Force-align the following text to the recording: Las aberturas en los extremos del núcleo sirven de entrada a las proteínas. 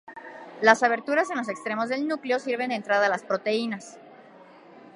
Las 0.63 0.81
aberturas 0.81 1.29
en 1.29 1.37
los 1.37 1.47
extremos 1.47 1.87
del 1.87 2.07
núcleo 2.07 2.39
sirven 2.39 2.69
de 2.69 2.75
entrada 2.75 3.05
a 3.05 3.09
las 3.09 3.21
proteínas. 3.23 3.99